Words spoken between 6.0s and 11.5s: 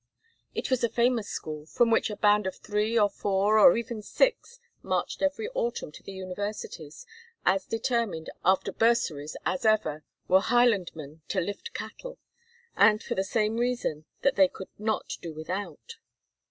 the universities as determined after bursaries as ever were Highlandmen to